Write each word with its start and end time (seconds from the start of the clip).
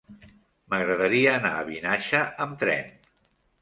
M'agradaria 0.73 1.35
anar 1.41 1.53
a 1.59 1.69
Vinaixa 1.71 2.27
amb 2.47 2.61
tren. 2.67 2.95